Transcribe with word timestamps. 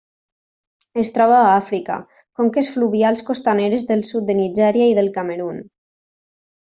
Es 1.01 1.09
troba 1.17 1.35
a 1.39 1.51
Àfrica: 1.57 1.97
conques 2.41 2.69
fluvials 2.77 3.23
costaneres 3.29 3.85
del 3.93 4.03
sud 4.13 4.29
de 4.31 4.37
Nigèria 4.41 4.89
i 4.93 4.97
del 5.01 5.13
Camerun. 5.19 5.61